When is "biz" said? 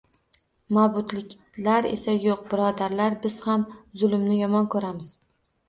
3.29-3.39